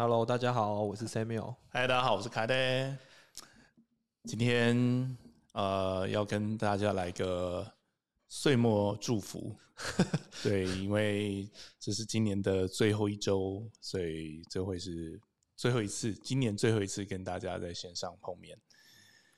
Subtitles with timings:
[0.00, 1.56] Hello，大家好，我是 Samuel。
[1.70, 2.54] 嗨，大家好，我是凯德。
[4.22, 5.18] 今天
[5.54, 7.68] 呃，要跟大家来个
[8.28, 9.56] 岁末祝福。
[10.40, 11.50] 对，因为
[11.80, 15.20] 这是今年的最后一周，所以这会是
[15.56, 18.56] 最后一次，今年最后一次跟大家在线上碰面，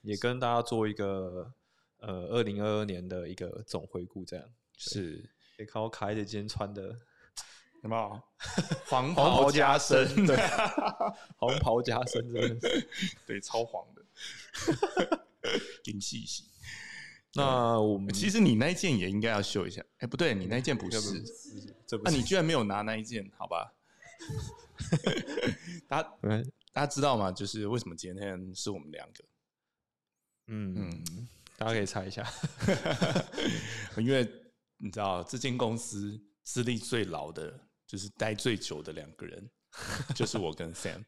[0.02, 1.50] 也跟大家做一个
[2.00, 4.27] 呃，二零二二年的一个总回顾。
[4.27, 4.46] 这样
[4.77, 5.27] 是，
[5.58, 6.95] 也看我凯德今天穿的。
[7.82, 8.22] 有没有
[8.86, 10.26] 黄袍加身？
[10.26, 10.36] 对，
[11.36, 12.88] 黄袍加身，真的是
[13.26, 15.26] 对，超黄的，
[15.82, 16.44] 挺细细。
[17.35, 19.82] 那我们其实你那一件也应该要秀一下。
[19.98, 21.22] 哎，不对，你那一件不是，
[22.02, 23.30] 那你居然没有拿那一件？
[23.38, 23.72] 好吧，
[25.88, 26.12] 大家
[26.72, 27.30] 大家知道吗？
[27.30, 29.24] 就是为什么今天是我们两个？
[30.49, 32.28] 嗯嗯，大家可以猜一下，
[33.97, 34.28] 因为
[34.78, 37.58] 你知道这间公司资历最老的。
[37.91, 39.50] 就是待最久的两个人，
[40.14, 41.05] 就是我跟 Sam。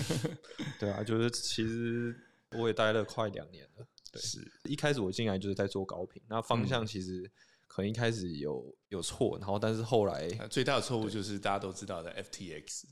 [0.78, 2.14] 对啊，就是其实
[2.50, 3.86] 我也待了快两年了。
[4.12, 7.22] 对，是一开始我进来就是在做高频，那方向其实
[7.66, 12.84] 可能一开始有有错，然后但是后来最大的错误就是大家都知道的 FTX。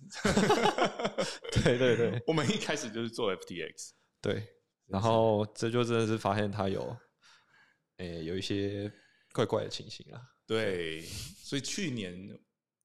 [1.62, 3.90] 对对对， 我们一开始就是做 FTX。
[4.22, 4.42] 对，
[4.86, 6.96] 然后这就真的是发现它有，
[7.98, 8.90] 诶，有一些
[9.34, 10.18] 怪怪的情形啊。
[10.46, 12.16] 对，所以去年。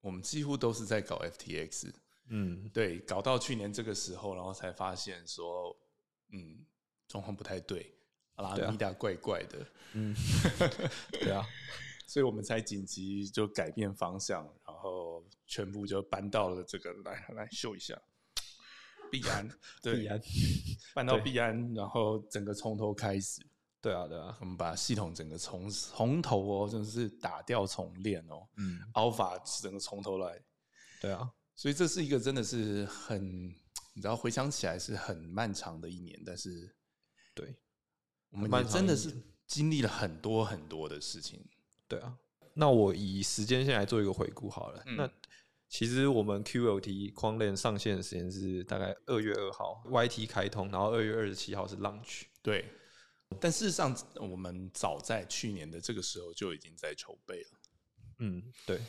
[0.07, 1.91] 我们几乎都是在搞 FTX，
[2.29, 5.75] 嗯，对，搞到去年这个时候，然后才发现说，
[6.29, 6.65] 嗯，
[7.09, 7.93] 状况不太对，
[8.35, 10.15] 阿拉米达怪怪的，嗯，
[11.11, 11.45] 对啊，
[12.07, 18.01] 所以我们才紧急就改变方向，然后全部就搬到了这个来来秀一下，
[19.11, 19.45] 必安，
[19.81, 20.21] 必安，
[20.95, 23.41] 搬到必安，然后整个从头开始。
[23.79, 30.41] 对啊，对啊，我们把系统整个从从头哦，真的是打掉重练哦，嗯，Alpha 整个从头来，
[30.99, 33.49] 对啊，所以这是一个真的是很，
[33.93, 36.75] 你知道回想起来是很漫长的一年，但是
[37.35, 37.55] 对，
[38.31, 39.13] 我们真的是
[39.45, 41.47] 经历了很多很多的事情，
[41.87, 42.17] 对啊，
[42.55, 45.09] 那我以时间线来做一个回顾好了，那
[45.69, 52.65] 其实我们 QLT 框链上线的时间是大概二月二号，YT 开通，然后二月二十七号是 Launch，对。
[53.39, 57.49] 但事实上，我们早在去年的这个时候就已经在筹备了。
[58.19, 58.81] 嗯，对。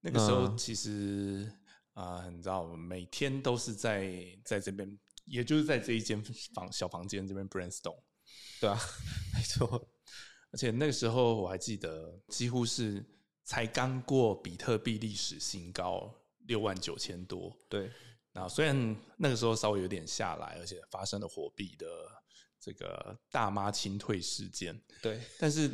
[0.00, 1.50] 那个时候其实
[1.92, 6.22] 啊，你知道，每天都是在在这边，也就是在这一间
[6.54, 7.98] 房小房间这边 brainstorm。
[8.60, 8.78] 对啊，
[9.34, 9.88] 没错。
[10.50, 13.04] 而且那个时候我还记得，几乎是
[13.42, 16.14] 才刚过比特币历史新高
[16.46, 17.54] 六万九千多。
[17.68, 17.90] 对。
[18.32, 21.86] 那虽然那个时候稍微有点下来，而且发生了货币的。
[22.64, 25.70] 这个大妈清退事件，对，但是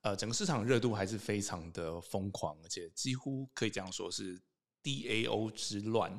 [0.00, 4.40] 呃，整个市场热度还是非常的疯狂，而且几乎可以这样说是
[4.82, 6.18] DAO 之乱，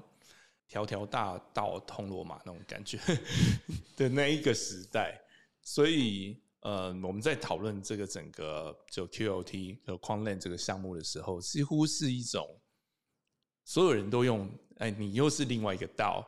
[0.67, 2.99] 条条大道通罗马那种感觉
[3.97, 5.19] 的那一个时代。
[5.63, 12.61] 所以呃，我们在讨论这个整个就 QOT 和矿链这个项目的时候，几乎是一种
[13.63, 16.23] 所有人都用，哎，你又是另外一个道。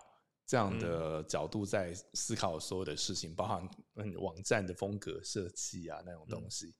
[0.47, 6.73] 这样的角度在思考所有的事情，包含嗯网站的风格设计啊那种东西。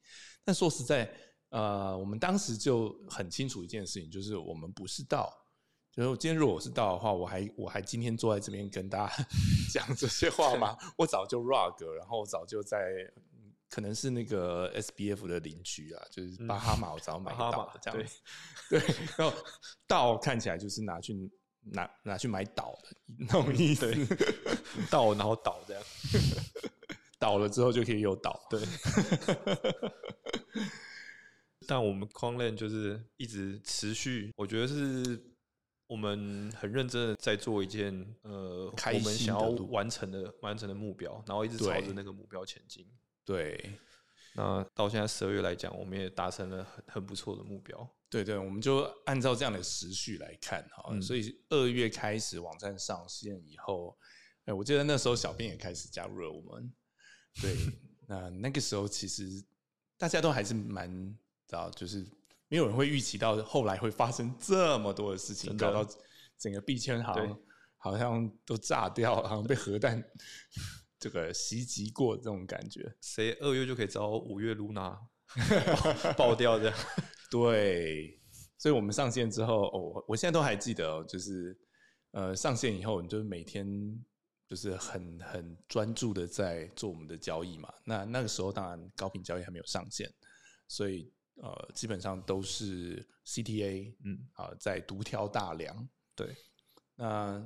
[0.45, 1.13] 但说实在，
[1.49, 5.31] 呃，我们当时就很清楚一件事情，就是我们不是道。
[5.91, 9.25] 就是今天如果我是道的话，我还我还今天坐在这边跟大家
[9.73, 10.77] 讲这些话吗？
[10.97, 12.79] 我早就 rug，然后早就在
[13.69, 18.15] 可能是那个 SBF 的邻居啊，就是巴哈马，我早买到这样子。
[18.69, 18.79] 对，
[19.17, 19.35] 然后
[19.87, 21.29] 道看起来就是拿去。
[21.71, 23.91] 拿拿去买岛的那种意思，
[24.89, 25.83] 岛 然后倒这样，
[27.19, 28.39] 倒了之后就可以有岛。
[28.49, 28.61] 对，
[31.67, 35.21] 但我们框链就是一直持续，我觉得是
[35.87, 42.85] 我们很认真的在做一件呃，我们想要完成的完成的目标，然后一直朝着那个目标前进。
[43.25, 43.71] 对，
[44.37, 47.89] 那到现在十二月来讲，我们也达成了很很不错的目标。
[48.07, 53.97] 对对，我们就按照这样的时序来看哈，所以二月开始网站上线以后，
[54.45, 56.71] 哎，我记得那时候小编也开始加入了我们。
[57.41, 57.55] 对，
[58.07, 59.43] 那那个时候其实
[59.97, 60.87] 大家都还是蛮
[61.47, 62.07] 知道，就是
[62.47, 65.83] 没有人会预期到后来会发生这么多的事情，搞到
[66.37, 67.37] 整个币圈行
[67.77, 70.01] 好像都炸掉了，好像被核弹
[70.99, 72.95] 这个袭击过这种感觉。
[73.01, 74.99] 谁二月就可以找五月露娜
[76.15, 76.77] 爆掉这样？
[77.29, 78.19] 对，
[78.57, 81.57] 所以我们上线之后，哦，我现在都还记得，就是
[82.11, 83.67] 呃，上线以后，你就是每天
[84.47, 87.71] 就是很很专注的在做我们的交易嘛。
[87.83, 90.09] 那那个时候，当然高频交易还没有上线，
[90.67, 95.87] 所以呃，基本上都是 CTA，嗯，啊，在独挑大梁。
[96.15, 96.35] 对，
[96.95, 97.45] 那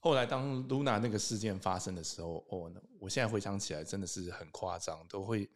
[0.00, 5.48] 后来当 Luna 那个事件发生的时候，哦，我现在回想起来真的是很夸张，都会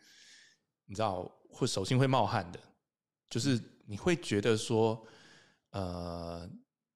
[0.84, 2.60] 你知道会手心会冒汗的，
[3.28, 5.06] 就是你会觉得说，
[5.70, 6.48] 呃，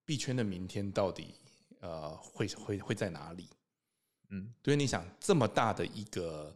[0.05, 1.35] 币圈的明天到底
[1.81, 3.49] 呃会会会在哪里？
[4.29, 6.55] 嗯，所以你想这么大的一个，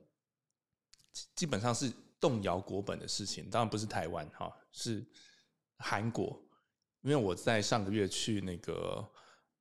[1.35, 1.91] 基本上是
[2.21, 5.03] 动摇国本的事情，当然不是台湾哈，是
[5.79, 6.39] 韩国。
[7.01, 9.05] 因为我在上个月去那个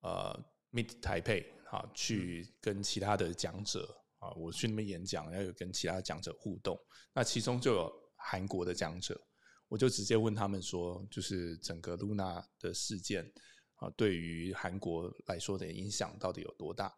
[0.01, 0.39] 呃
[0.71, 6.79] Meet 台北啊，去跟其他的讲者啊，我去那边演讲，要有跟其他讲者互动。
[7.13, 9.19] 那其中就有韩国的讲者，
[9.68, 13.29] 我就直接问他们说，就是整个 Luna 的事件
[13.75, 16.94] 啊，对于韩国来说的影响到底有多大？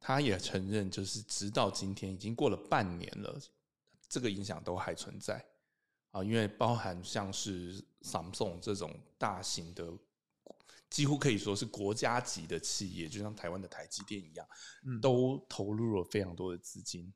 [0.00, 3.36] 他也承认，就是直到今天已经过了半年了，
[4.08, 5.44] 这个影响都还存在
[6.12, 6.22] 啊。
[6.22, 9.92] 因为包含像是 Samsung 这种大型的，
[10.90, 14.46] 几乎可以说是国家级的企业，就像台湾的台积电一样，
[15.00, 17.12] 都投入了非常多的资金。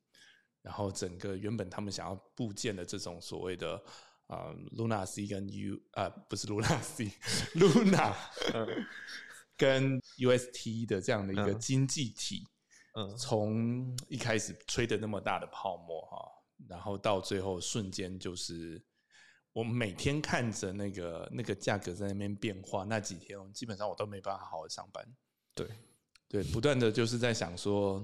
[0.62, 3.82] 然后整个原本他们想要部建的这种所谓的
[4.28, 8.14] 啊 Luna C 跟 U 啊不是 Luna C，Luna
[9.56, 12.46] 跟 UST 的这样的一个经济体。
[12.94, 16.28] 嗯，从一开始吹的那么大的泡沫哈，
[16.68, 18.84] 然后到最后瞬间就是，
[19.52, 25.06] 我每天看着那个那个价格在那边变化，那几天基本上我都没办法好好上班。
[25.54, 25.68] 对，
[26.28, 28.02] 对，不断的就是在想说，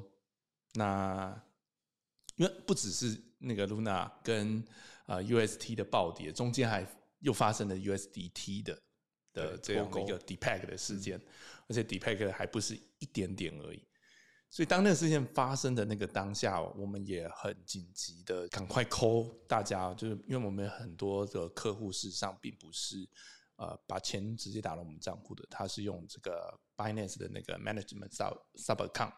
[0.74, 1.42] 那
[2.36, 4.62] 因为不只是那个 Luna 跟
[5.06, 6.86] 啊 UST 的暴跌，中间还
[7.20, 8.82] 又发生了 USDT 的
[9.32, 11.18] 的这样的一个 Depeg 的事件，
[11.66, 13.82] 而且 Depeg 还不是一点点而已。
[14.50, 23.06] 所以，当那个事件发生的那个当下，我们也很紧急的赶快扣大家，就是因为我们很多的客户事实上并不是
[23.56, 29.12] 呃把钱直接打到我们账户的，他是用这个 Binance 的那个 Management Sub Sub Account，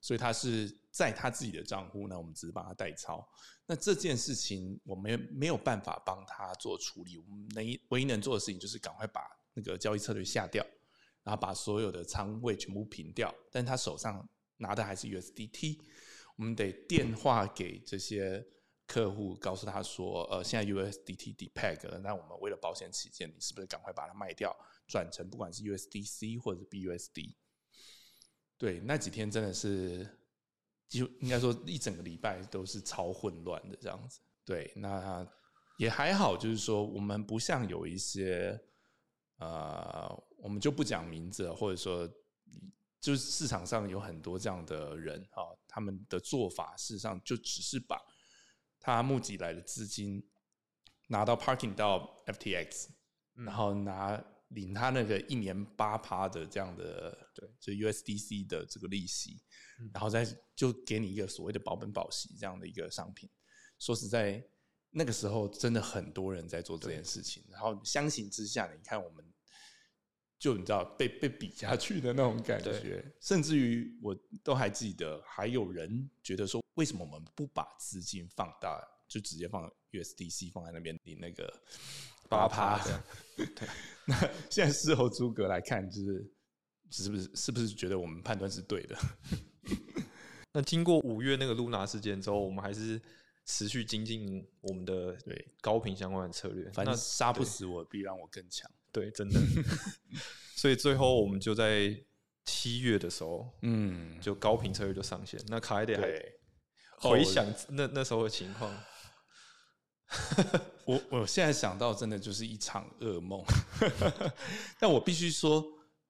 [0.00, 3.28] 所以他是在他自己的账户呢，我们只是帮他代操。
[3.66, 9.22] 那这件事情我们没有办法帮他做处理，我们能唯一能做的事情就是赶快把
[9.54, 10.64] 那个交易策略下掉，
[11.24, 14.24] 然后把所有的仓位全部平掉，但他手上。
[14.58, 15.78] 拿的还是 USDT，
[16.36, 18.46] 我们得电话给这些
[18.86, 24.56] 客户，告诉他说：“呃，现在 USDT depeg，那我们为了保险起见，你是不是赶快把它卖掉，
[24.86, 27.34] 转成不管是 USDC 或者 BUSD？”
[28.56, 30.08] 对，那几天真的是，
[30.88, 34.20] 就应该说一整个礼拜都是超混乱的这样子。
[34.44, 35.26] 对，那
[35.76, 38.58] 也还好，就是说我们不像有一些，
[39.38, 42.08] 呃，我们就不讲名字，或者说。
[43.06, 48.02] 就是市场上有很多这样的人啊，他们的做法事实上就只是把
[48.80, 50.28] 他募集来的资金
[51.06, 52.88] 拿到 parking 到 FTX，
[53.34, 59.40] 然后拿领他那个一年八趴的这样的对，就 USDC 的这个利息，
[59.94, 60.26] 然后再
[60.56, 63.30] 就给你一个所谓的保本保息这样的一个商品。
[63.78, 64.44] 说实在，
[64.90, 69.24] 那个时候真的很多人在做这件事情，然后相形之下，你看我们。
[70.38, 81.52] 就你知道被被比下去的那种感觉，甚至于我都还记得，还有人觉得说，为什么我们不把资金放大，就直接放 USDC 放在那边领那个
[82.28, 83.02] 八趴的？
[83.36, 83.68] 对，
[84.06, 84.14] 那
[84.50, 86.30] 现在事后诸葛来看，就是
[86.90, 88.98] 是不是是不是觉得我们判断是对的？
[90.52, 93.00] 那经过五月那个露娜事件之后，我们还是
[93.46, 96.70] 持续精进我们的对高频相关的策略。
[96.72, 98.70] 反正杀不死我，必让我更强。
[98.96, 99.38] 对，真的。
[100.56, 101.94] 所以最后我们就在
[102.46, 105.38] 七月的时候，嗯，就高频策略就上线。
[105.48, 106.00] 那卡一点，
[106.96, 108.74] 回想那那时候的情况，
[110.86, 113.44] 我我现在想到真的就是一场噩梦。
[114.80, 115.62] 但我必须说，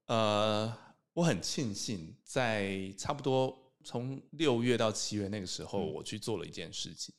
[0.06, 0.72] 呃，
[1.12, 3.52] 我很庆幸在差不多
[3.82, 7.12] 从六月到七月那个时候，我去做了一件事情，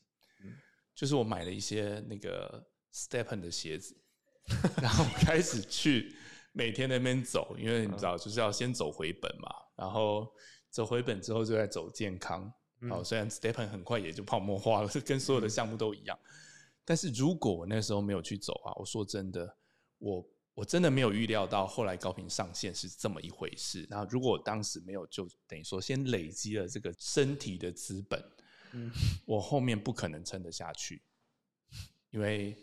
[0.96, 3.98] 就是我买了一些那个 Stepen 的鞋子。
[4.82, 6.16] 然后开始去
[6.54, 9.50] 每天那边走，因为你知道就是要先走回本嘛。
[9.76, 10.28] 然后
[10.70, 12.52] 走回本之后就在走健康。
[12.90, 16.18] 好，虽然 Stepen 很快也就泡沫化了，跟所有的项目都一样。
[16.86, 19.58] 但是如果我那时候没有去走啊，我说真的，
[19.98, 23.86] 我我真的没有预料到后来高频上线是这么一回事。
[23.90, 28.24] 然后如果我当时没有就等于说先累积了这个身体的资本，
[28.72, 28.92] 嗯，
[29.26, 31.02] 我后面不可能撑得下去，
[32.12, 32.58] 因为。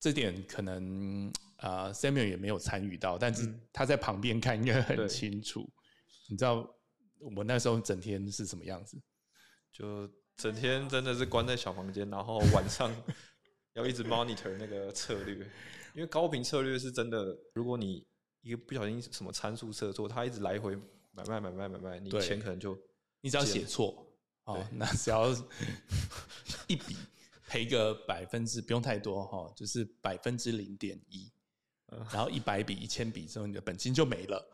[0.00, 5.68] 这点可能啊，Samuel 也没有参与到，但是他在旁边看应该很清楚。
[6.28, 6.68] 你知道
[7.20, 8.96] 我那时候整天是什么样子？
[9.72, 12.90] 就整天真的是关在小房间，然后晚上
[13.74, 15.34] 要一直 monitor 那个策略，
[15.94, 18.06] 因为高频策略是真的，如果你
[18.42, 20.76] 一个不小心什么参数设错，它一直来回
[21.10, 22.78] 买卖买卖买卖，你钱可能就
[23.20, 24.06] 你只要写错
[24.44, 25.28] 哦，那只要
[26.68, 26.96] 一笔
[27.48, 31.32] 赔个百分之不用太多哈，就是百分之零点一，
[32.12, 34.50] 然后一百笔一千笔之后，你的本金就没了，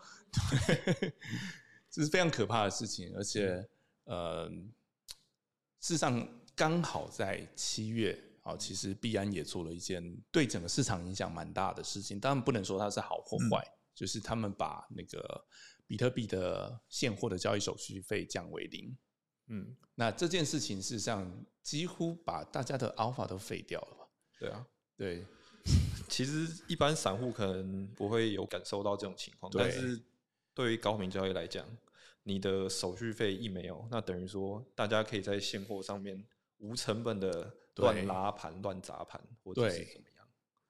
[1.91, 3.69] 这是非常可怕的事情，而且
[4.05, 4.49] 呃，
[5.81, 8.31] 事实上刚好在七月。
[8.47, 15.47] 好，其实币安也做了一件对整个市场影响蛮大的事情，当然不能说它是好或坏，就是他们把那个
[15.87, 18.95] 比特币的现货的交易手续费降为零。
[19.47, 24.09] 嗯，那这件事情事实上几乎把大家的 alpha 都废掉了。
[24.39, 25.25] 对啊，对，
[26.09, 30.01] 其实一般散户可能不会有感受到这种情况，但是
[30.53, 31.67] 对于高频交易来讲，
[32.23, 36.25] 你的手续费一没有，那等于说大家可以在现货上面
[36.59, 37.55] 无成本的。
[37.79, 40.25] 乱拉盘、乱砸盘，或者是怎么样？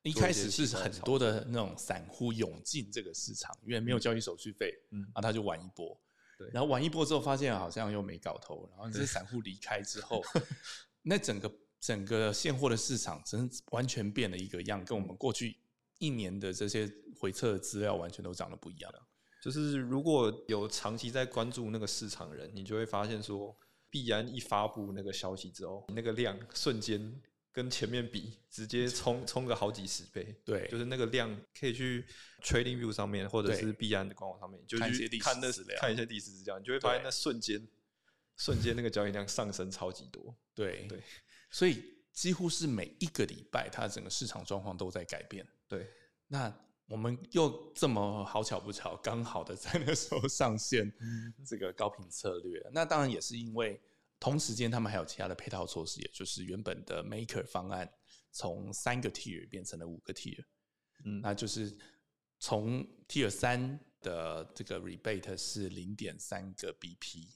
[0.05, 6.01] 一开始是很多的那种散户涌进这个市场，因为没有交易手续费，嗯，啊，他就玩一波，
[6.39, 10.23] 对，然后玩一波之后发现好像又没搞头，然后这些散户离开之后，
[11.03, 15.57] 那整个整个现货的市场真完全变了一个样，跟我们过去
[15.99, 19.07] 一年的这些回测的资料完全都长得不一样了。
[19.43, 23.57] 就是如果有长期在关注那个市场人，你就会发现说。
[23.91, 27.23] 必然一发布那个消息之后，那个量瞬间
[27.55, 30.35] 跟前面比，直接冲冲个好几十倍。
[30.45, 32.05] 对，就是那个量可以去
[32.43, 37.67] Trading View 上面，或者是币安的官网上面，就去看那看一些历史资料，你就会发现那瞬间
[38.37, 40.37] 瞬间那个交易量上升超级多。
[40.55, 41.03] 对对，
[41.49, 41.83] 所以
[42.13, 45.47] 几乎是每一个礼拜，它整个市场状况都在改变。
[45.69, 45.89] 对，
[46.27, 46.55] 那。
[46.87, 50.93] 我们又这么好巧不巧，刚好的在那时候上线
[51.43, 52.63] 这个高频策略。
[52.75, 53.81] 那当然也是因为
[54.19, 57.91] 同时间他们还有其他的配套措施，也就是原本的 Maker 方案
[58.31, 60.45] 从三个 Tier 变成了五个 Tier。
[61.05, 61.77] 嗯，那就是
[62.41, 67.35] 从 Tier 三的这个 Rebate 是零点三个 BP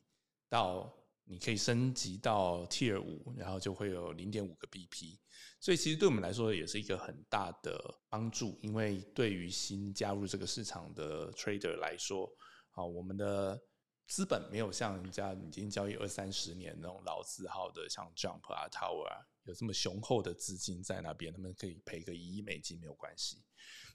[0.48, 0.94] 到。
[1.30, 5.18] 你可以升级到 Tier 五，然后就会有零点五个 BP，
[5.60, 12.26] 所以其实对我们来说也是一个很大的帮助，因为对于新加入这个市场的 Trader 来说，
[12.70, 13.60] 好，我们的
[14.08, 23.44] 资本没有像人家已经交易二三十年那种老字号的，像 Jump 啊、Tower 啊，有这么雄厚的资金在那边，他们可以赔个一亿美金没有关系。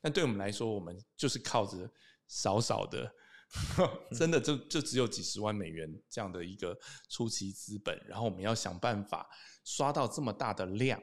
[0.02, 1.92] 但对我们来说，我们就是靠着
[2.28, 3.14] 少少的。
[4.18, 6.76] 真的就就只有几十万美元这样的一个
[7.08, 9.30] 初期资本，然后我们要想办法
[9.64, 11.00] 刷到这么大的量。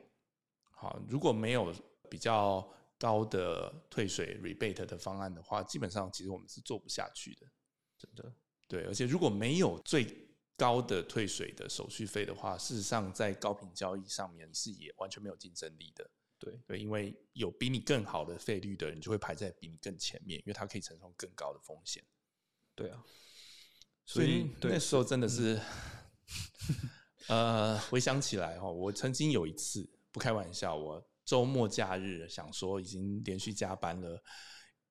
[0.73, 1.73] 好，如果没有
[2.11, 7.47] 比较高的退水 rebate 的方案的话，基本上其实我们是做不下去的。
[7.97, 8.35] 真的，
[8.71, 10.07] 对，而且如果没有最
[10.57, 16.09] 高的退水的手续费的话，事实上在高频交易上面是也完全没有竞争力的。
[16.39, 22.01] 对对，因为有比你更好的费率的人就会排在比你更前面，因为他可以承受更高的风险。
[22.77, 23.05] 对啊，
[24.07, 25.61] 所以那时候真的是，
[27.27, 34.23] 呃，回想起来哈，我曾经有一次不开玩笑，我周末假日想说已经连续加班了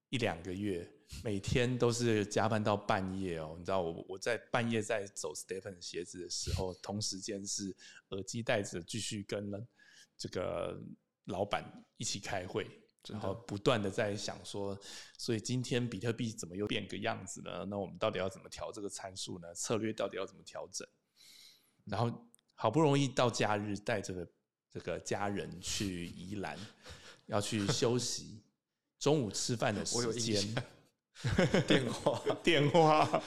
[0.09, 0.91] 一两个月，
[1.24, 3.56] 每天都是加班到半夜哦。
[3.58, 7.75] 你知道我我在半夜在走 Stephen 鞋子的时候，同时间是
[8.10, 9.51] 耳机戴着继续跟
[10.18, 10.80] 这个
[11.25, 11.63] 老板
[11.98, 12.68] 一起开会。
[13.08, 14.78] 然后不断的在想说，
[15.18, 17.66] 所以今天比特币怎么又变个样子呢？
[17.66, 19.51] 那我们到底要怎么调这个参数呢？
[19.56, 20.86] 策略到底要怎么调整？
[21.86, 24.28] 然后好不容易到假日，带着
[24.70, 26.60] 这个家人去宜兰，
[27.28, 28.44] 要去休息。
[29.00, 30.44] 中午吃饭的时间，
[31.67, 33.21] 电话电话，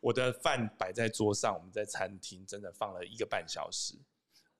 [0.00, 3.94] 我的饭摆在桌上，我们在餐厅真的放了一个半小时，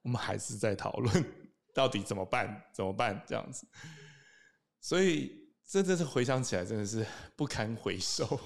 [0.02, 1.25] 我们还是在讨论
[1.73, 2.64] 到底怎么办？
[2.75, 3.25] 怎么办？
[3.26, 3.66] 这样子。
[4.80, 5.33] 所以，
[5.66, 7.04] 真的是回想起来，真的是
[7.35, 8.38] 不堪回首。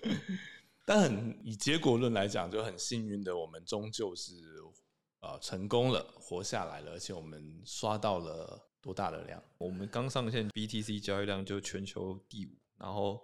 [0.84, 4.34] 但很以结果论来讲，就很幸运的，我们终究是
[5.20, 9.42] 呃成功了，活下来了，而且我们刷到了多大的量？
[9.58, 13.20] 我们刚上线 BTC 交易量就全球第五，然后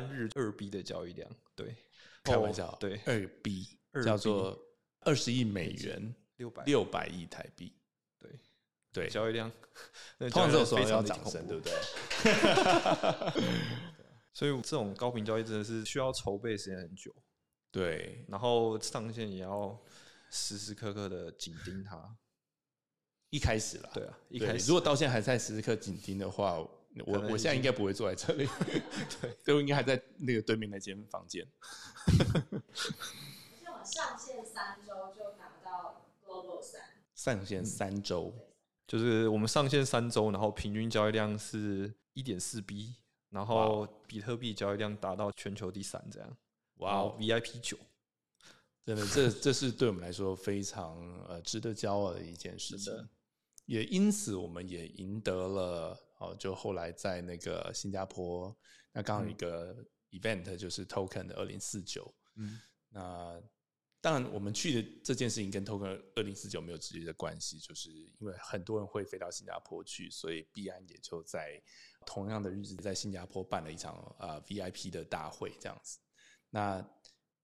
[0.00, 1.76] 单日二 B 的交易量，对，
[2.24, 4.58] 开玩笑，对，二 B 叫做
[5.00, 6.64] 二十亿美元，六百。
[6.64, 7.76] 六百亿台币。
[8.18, 8.30] 对。
[8.92, 9.50] 对，交易量，
[10.18, 11.72] 通常这种时候要掌声，对不对？
[14.32, 17.12] 所以这种高频交易真的是需要筹备时间很久，
[17.72, 19.76] 对，然后上线也要
[20.30, 22.16] 时时刻刻的紧盯它。
[23.30, 24.68] 一开始了，对啊，一开始。
[24.68, 26.64] 如果到现在还在时时刻紧盯的话，
[27.06, 28.48] 我我现在应该不会坐在这里，
[29.20, 31.46] 对，都应该还在那个对面那间房间。
[32.06, 32.12] 而
[33.60, 36.80] 且我上线三周就达到 Global 三，
[37.14, 38.32] 上线三周。
[38.86, 42.94] 就是我们上线三周，然后平均交易量是一点四 B，
[43.30, 46.36] 然后比特币交易量达到全球第三，这样。
[46.76, 47.78] 哇，VIP 九，
[48.84, 50.96] 真的，这这是对我们来说非常
[51.26, 52.92] 呃值得骄傲的一件事情。
[53.64, 58.56] 也因此，我们也赢得了哦，就后来在那个新加坡，
[58.92, 59.76] 那刚好一个
[60.10, 62.14] event 就是 Token 的二零四九。
[62.36, 63.42] 嗯，那
[64.00, 71.60] 当然，我们去的这件事情跟 Token 二零四九没有直接的关系，就是因为很多人会飞到新加坡去，所以必安也就在
[72.06, 75.98] 同样的日子在新加坡办了一场啊 VIP 的大会，这样子。
[76.50, 76.80] 那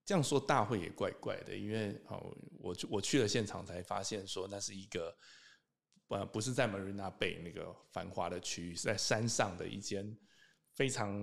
[0.05, 5.17] 这样说大会也怪怪的，因为哦，我我去了现场才发现说那是一个。
[6.11, 10.17] 呃不是在 Marina Bay 那个繁华的区域，是在山上的一间
[10.75, 11.17] 非常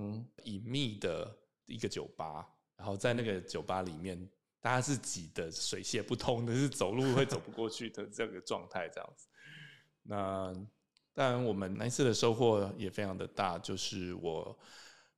[0.44, 2.48] 隐秘的一个酒吧。
[2.78, 4.18] 然后在那个酒吧里面，
[4.62, 9.28] 大家是挤得水泄不通的，是走路会走不过去的这个状态，这样子。
[10.04, 10.54] 那
[11.14, 14.58] 当然，我们那次的收获也非常的大，就是我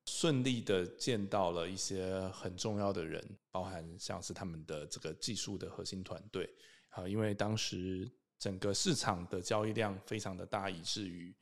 [0.06, 6.50] 顺利的见到了一些很重要的人，包含像是他们的这个技术的核心团队
[6.90, 8.12] 啊，因为当时。
[8.40, 11.36] 整个市场的交易量非常的大，以至于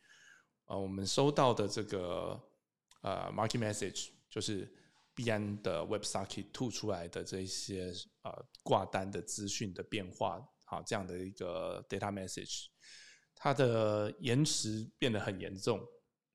[0.65, 2.37] 呃，我们收到的这个
[3.01, 4.67] 呃 market message，就是
[5.13, 12.65] 币安的 websocket 吐出来的这些呃挂单的资讯的变化，好这样的一个 data message，
[13.35, 15.79] 它的延迟变得很严重，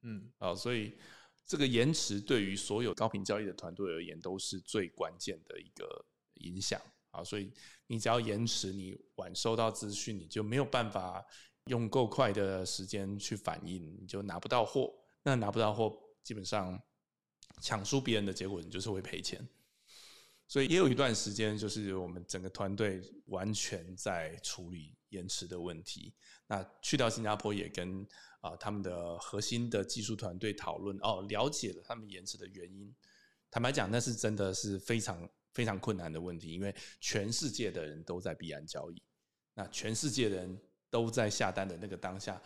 [0.02, 0.96] 嗯，啊，所以
[1.44, 6.80] 这个延迟对于所有高频交易的团队而言，都是最关键的一个影响。
[7.12, 7.52] 啊，所以
[7.86, 11.24] 你只要延迟，你晚收到资讯，你就没有办法
[11.66, 14.92] 用够快的时间去反应，你就拿不到货。
[15.22, 16.82] 那拿不到货，基本上
[17.60, 19.46] 抢输别人的结果，你就是会赔钱。
[20.48, 26.14] 所以也有一段时间，就是我们整个团队完全在处理延迟的问题。
[26.46, 28.06] 那去到新加坡，也跟
[28.40, 32.94] 啊他们的核心的技术团队讨论，哦，了解了他们延迟的原因。
[33.50, 35.28] 坦白讲，那是真的是非常。
[35.52, 39.02] 非常困难的问题，因为全世界的人都在币安交易，
[39.54, 42.42] 那全世界的人都在下单的那个当下，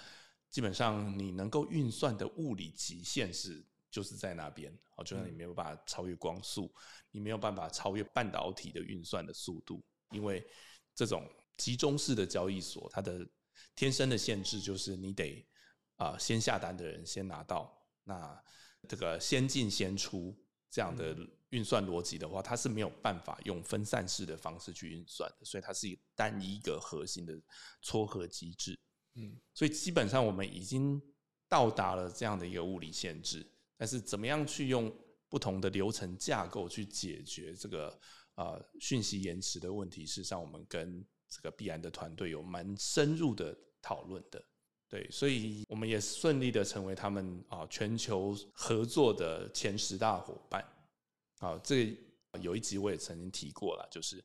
[0.50, 6.74] 基本上你能够运算的物理极限是就是在那边，哦，就像你没有办法超越光速，
[7.12, 10.44] 你没有办法超越半导体的运算的速度，因为
[10.94, 13.24] 这种集中式的交易所，它的
[13.74, 15.46] 天生的限制就是你得
[15.96, 18.42] 啊先下单的人先拿到，那
[18.88, 20.36] 这个先进先出
[20.68, 21.16] 这样的。
[21.50, 27.32] 运算逻辑的话，它是没有办法用分散式的方式去运算的，所以它是一单一一个核心的
[27.82, 28.78] 撮合机制。
[29.14, 31.00] 嗯，所以基本上我们已经
[31.48, 34.92] 到达了这样的一个物理限制，但是怎么样去用
[35.28, 37.98] 不同的流程架构去解决这个
[38.34, 40.04] 啊讯息延迟的问题？
[40.04, 44.44] 事实上，我们跟这个必然的团队有蛮深入的讨论的。
[44.88, 50.64] 对，所以我们也顺利的成为他们啊全球合作的前十大伙伴。
[51.38, 51.96] 好，这
[52.40, 54.24] 有一集我也曾经提过了，就是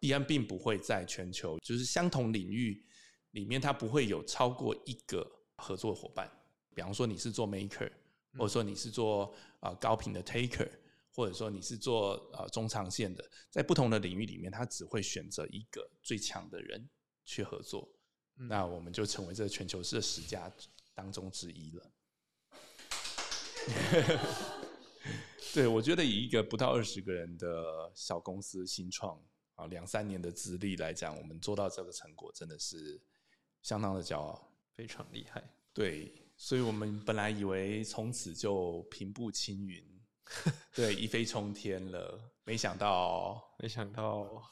[0.00, 2.84] 币安并不会在全球就是相同领域
[3.32, 6.30] 里面，它不会有超过一个合作伙伴。
[6.74, 7.90] 比方说你是做 maker，
[8.38, 10.68] 或者说你是做啊高频的 taker，
[11.12, 16.88] 或者说你是做啊中长线的，在不同的领域里面，它只会选择一个最强的人
[17.24, 17.88] 去合作。
[18.36, 20.52] 那我们就成为这全球这十家
[20.92, 21.90] 当中之一了。
[25.54, 29.16] 对，我觉得以一个不到二十个人的小公司新创
[29.54, 33.00] 啊，两三年的资历来讲，我们做到这个成果真的是
[33.62, 35.40] 相当的骄傲，非常厉害。
[35.72, 39.80] 对，所以我们本来以为从此就平步青云，
[40.74, 44.42] 对，一飞冲天了，没想到， 没想到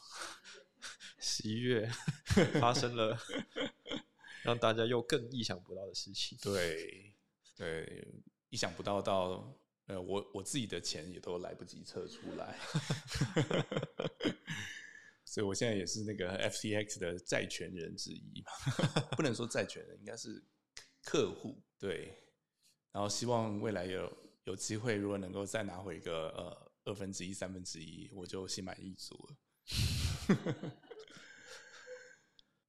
[1.18, 1.90] 十一月
[2.60, 3.18] 发生了
[4.44, 6.38] 让大家又更意想不到的事情。
[6.40, 7.12] 对，
[7.56, 8.06] 对，
[8.50, 9.52] 意想不到到。
[9.92, 12.58] 呃，我我自己的钱也都来不及撤出来，
[15.26, 18.42] 所以我现在也是那个 FTX 的债权人之一，
[19.14, 20.42] 不能说债权人，应该是
[21.02, 21.62] 客户。
[21.78, 22.16] 对，
[22.90, 24.10] 然后希望未来有
[24.44, 29.36] 有机会，如果能够再拿回一个呃二分之一、三分之一，我就心满意足了。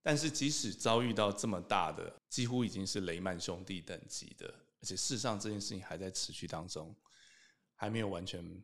[0.04, 4.54] 但是即使遭遇到这么大的，几乎已经是雷曼兄弟等级的。
[4.82, 6.94] 而且事实上，这件事情还在持续当中，
[7.76, 8.64] 还没有完全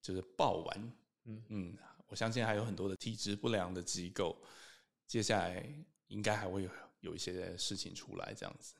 [0.00, 0.92] 就是爆完。
[1.24, 4.36] 嗯嗯，我相信还有很多的体质不良的机构，
[5.06, 5.62] 接下来
[6.06, 6.70] 应该还会有
[7.00, 8.74] 有一些事情出来这样子。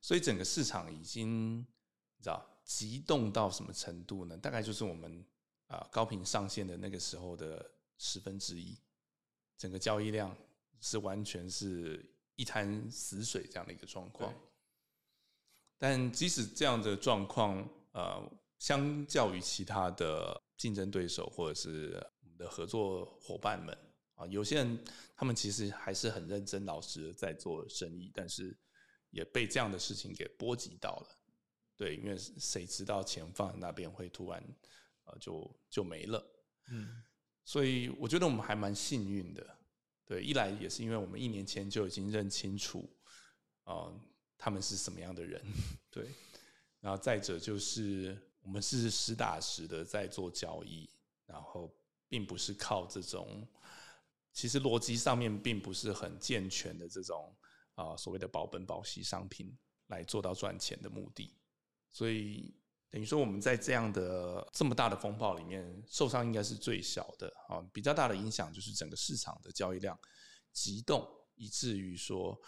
[0.00, 4.36] 所以整个市场已经你知道激动到什么程度呢？
[4.36, 5.24] 大概就是我们
[5.66, 8.78] 啊高频上线的那个时候的十分之一，
[9.56, 10.36] 整个交易量
[10.80, 14.34] 是完全是一滩死水这样的一个状况。
[15.78, 18.22] 但即使这样的状况，呃，
[18.58, 23.76] 相较于其他的竞争对手或者是我们的合作伙伴们
[24.14, 24.84] 啊，有些人
[25.16, 28.56] 他们其实还是很认真老实的在做生意，但是
[29.10, 31.18] 也被这样的事情给波及到了。
[31.76, 34.40] 对，因为谁知道钱放在那边会突然
[35.04, 36.24] 呃就就没了，
[36.70, 37.02] 嗯，
[37.44, 39.58] 所以我觉得我们还蛮幸运的。
[40.04, 42.88] 对，一来也是因为我们一年前就已经认清楚
[43.62, 43.90] 啊
[44.36, 45.42] 他们是什么样的人，
[45.90, 46.06] 对，
[46.84, 50.86] 然后再者就是我们是实打实的在做交易，
[51.24, 51.74] 然后
[52.10, 53.48] 并不是靠这种
[54.34, 57.34] 其实逻辑上面并不是很健全的这种
[57.74, 61.34] 啊所谓的保本保息商品来做到赚钱的目的。
[61.90, 62.54] 所以
[62.90, 67.64] 等于说，我们在这样的这么大的风暴里面，受伤应该是最小的啊。
[67.72, 69.98] 比较大的影响就是整个市场的交易量
[70.52, 72.38] 急动，以至于说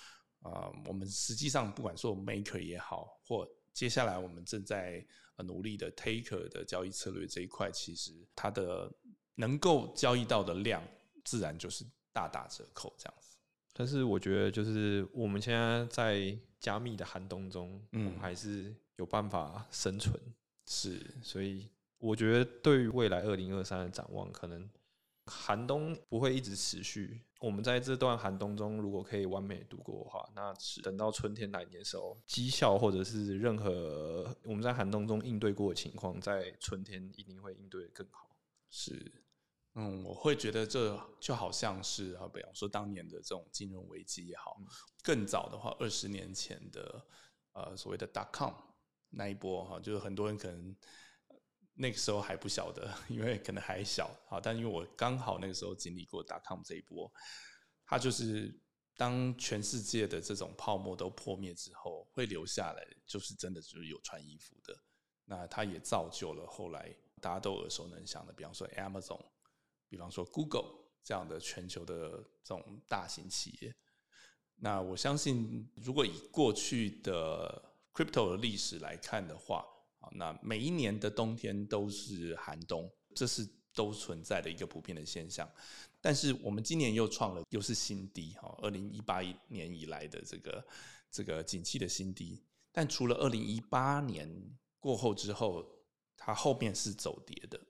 [0.40, 5.04] 啊，我们实际上不管说 maker 也好，或接下来我们正在
[5.44, 8.90] 努力的 taker 的交易策略这一块，其实它的
[9.34, 10.82] 能够交易到的量，
[11.22, 13.36] 自然就是大打折扣这样子。
[13.74, 18.74] 但是我觉得，就是我们现在在加密的寒冬中，我们还是。
[18.96, 20.18] 有办法生存
[20.66, 24.66] 是，所以我觉得对于未来二零二三的展望，可能
[25.26, 27.22] 寒冬不会一直持续。
[27.40, 38.30] 我们在这段寒冬中，如果可以完美度过的话，那是等到春天来年的时候，绩效或者是任何我们在寒冬中应对过的情况，在春天一定会应对的更好。
[38.70, 39.12] 是，
[39.74, 44.56] 嗯，我会觉得这就好像是啊，比方说当年的这种金融危机也好，
[45.02, 47.06] 更早的话，二十年前的
[47.52, 48.54] 呃所谓的 dot com。
[49.10, 50.76] 那一波哈，就是很多人可能
[51.78, 54.40] 那个时候还不晓得，因为可能还小啊。
[54.40, 57.12] 但因为我刚好那个时候经历过达康这一波，
[57.84, 58.58] 它就是
[58.96, 64.74] 当全世界的这种泡沫都破灭之后，会留下来就是真的就是有穿衣服的。
[65.26, 69.20] 那它也造就了后来大家都耳熟能详的，比方说 Amazon，
[69.88, 70.70] 比方说 Google
[71.04, 72.10] 这样的全球的
[72.42, 73.74] 这种大型企业。
[74.58, 79.66] 那我相信，如果以过去的 crypto 的历史来看的话，
[80.12, 85.50] 那每一年的冬天都是寒冬，这是都存在的一个普遍的现象。
[86.00, 90.66] 但是我们今年又创了又是新低，哈，二零一八年以来的这个
[91.10, 92.42] 这个景气的新低。
[92.70, 94.30] 但除了二零一八年
[94.78, 95.66] 过后之后，
[96.16, 97.60] 它后面是走跌的。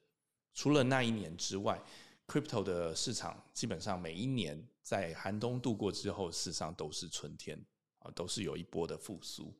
[0.52, 1.82] 除了那一年之外
[2.26, 7.58] ，crypto 的市场基本上每一年在寒冬度过之后，事实上都是春天
[8.00, 9.56] 啊，都是有一波的复苏。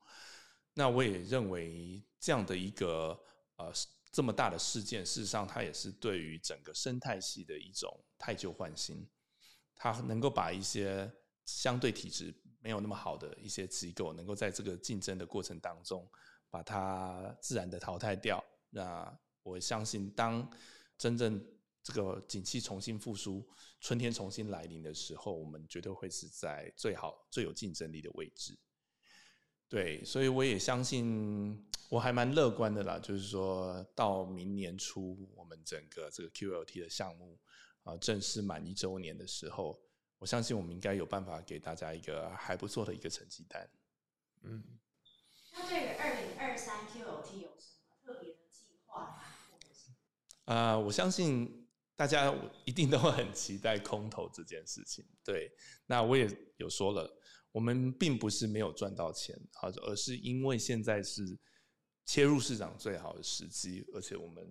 [0.79, 3.19] 那我也认为这样的一个
[3.57, 3.73] 呃
[4.13, 9.09] 这么大的事件，事实上它也是对于整个生态系的一种太旧换新，
[9.75, 11.11] 它能够把一些
[11.47, 16.07] 相对体质没有那么好的一些机构，能够在这个竞争的过程当中
[16.51, 18.45] 把它自然的淘汰掉。
[18.69, 20.47] 那我相信，当
[20.99, 21.43] 真正
[21.83, 23.49] 这个景气重新复苏、
[23.81, 28.59] 春天重新来临的时候，我们绝对会是在最好、最有竞争力的位置。
[29.69, 33.01] 对，所以我也相信，我还蛮乐观的啦。
[33.01, 37.37] 就是说到明年初，我们整个这个 QLT 的项目
[37.83, 39.77] 啊正式满一周年的时候，
[40.19, 43.69] 我相信我们应该有办法给大家一个还不错的一个成绩单。
[44.43, 44.63] 嗯，
[45.53, 49.21] 那对于二零二三 QLT 有什么特别的计划？
[50.45, 52.33] 啊，我相信大家
[52.65, 55.05] 一定都会很期待空投这件事情。
[55.25, 55.51] 对，
[55.87, 57.16] 那我也有说了。
[57.57, 61.25] 我们并不是没有赚到钱，啊，而是因为现在是
[62.05, 64.47] 切入市场最好的时机，而且我们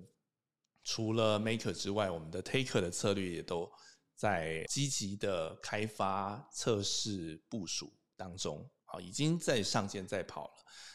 [0.83, 3.71] 除了 maker 之外，我们的 taker 的策略也都
[4.15, 10.53] 在积极的开发、测试、部署当中，啊，已经在上线在跑了。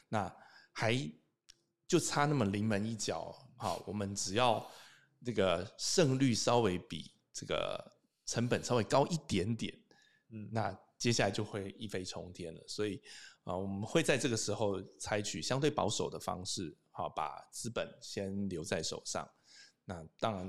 [0.08, 0.36] 那
[0.72, 0.92] 还
[1.86, 4.68] 就差那么临门一脚，好，我们只要
[5.24, 7.80] 这个胜率稍微比这个
[8.26, 9.72] 成本稍微高一点点，
[10.30, 10.76] 嗯，那。
[11.00, 13.02] 接下来就会一飞冲天了，所以
[13.44, 19.28] 啊，我们会在这个时候采取相对保守的方式，好把资本先留在手上。
[19.86, 20.46] 那当然，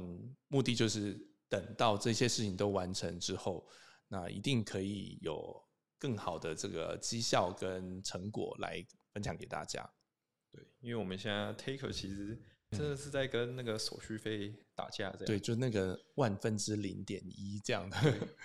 [0.50, 3.66] 目的就是等到这些事情都完成之后，
[4.10, 5.64] 那一定可以有
[5.98, 9.90] 更好的这个绩效跟成果来分享给大家。
[10.52, 12.38] 对，因为我们现在 taker 其实
[12.71, 15.25] 真的是在跟那个手续费打架，这样。
[15.25, 17.97] 对，就那个万分之零点一这样的，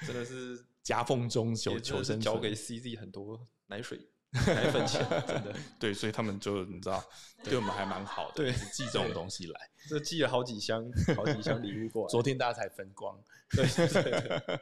[0.06, 0.64] 真的是。
[0.86, 3.98] 夹缝中求求生，交给 CZ 很多奶水
[4.30, 5.52] 奶粉钱，真的。
[5.80, 7.04] 对，所以他们就你知道，
[7.42, 7.56] 对。
[7.56, 9.60] 我们还蛮好的，对，寄这种东西来，
[9.90, 13.66] 这寄了好几箱，好几箱礼物过来，昨天大家才分光，对
[14.00, 14.60] 对。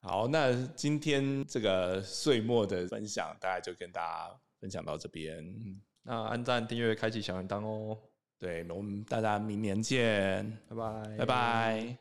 [0.00, 5.54] 好，那今天这个岁末的分享，大概就跟大家分享到这边。
[6.04, 8.07] 那按赞、订阅、开启小铃铛哦。
[8.38, 11.96] 对，我们大家明年见，拜拜，拜拜。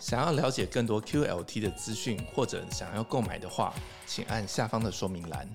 [0.00, 3.72] 想要了解更多 QLT 的资讯，或者想要购买的话，
[4.06, 5.48] 请按下方的说明栏。